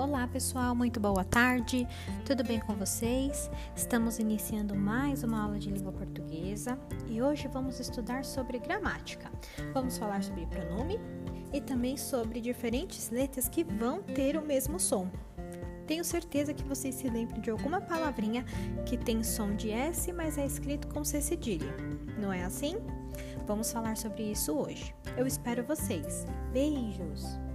Olá 0.00 0.26
pessoal, 0.26 0.74
muito 0.74 0.98
boa 0.98 1.22
tarde. 1.22 1.86
Tudo 2.24 2.42
bem 2.42 2.58
com 2.58 2.74
vocês? 2.74 3.50
Estamos 3.76 4.18
iniciando 4.18 4.74
mais 4.74 5.22
uma 5.22 5.42
aula 5.42 5.58
de 5.58 5.70
língua 5.70 5.92
portuguesa 5.92 6.78
e 7.06 7.20
hoje 7.20 7.46
vamos 7.48 7.78
estudar 7.78 8.24
sobre 8.24 8.58
gramática. 8.58 9.30
Vamos 9.74 9.98
falar 9.98 10.22
sobre 10.22 10.46
pronome 10.46 10.98
e 11.52 11.60
também 11.60 11.98
sobre 11.98 12.40
diferentes 12.40 13.10
letras 13.10 13.46
que 13.46 13.62
vão 13.62 14.02
ter 14.02 14.38
o 14.38 14.42
mesmo 14.42 14.80
som. 14.80 15.06
Tenho 15.86 16.02
certeza 16.02 16.54
que 16.54 16.64
vocês 16.64 16.94
se 16.94 17.10
lembram 17.10 17.42
de 17.42 17.50
alguma 17.50 17.82
palavrinha 17.82 18.42
que 18.86 18.96
tem 18.96 19.22
som 19.22 19.54
de 19.54 19.70
S, 19.70 20.10
mas 20.14 20.38
é 20.38 20.46
escrito 20.46 20.88
com 20.88 21.04
C 21.04 21.20
cedilha. 21.20 21.76
Não 22.18 22.32
é 22.32 22.42
assim? 22.42 22.78
Vamos 23.46 23.70
falar 23.70 23.98
sobre 23.98 24.32
isso 24.32 24.54
hoje. 24.54 24.94
Eu 25.14 25.26
espero 25.26 25.62
vocês. 25.62 26.24
Beijos! 26.54 27.49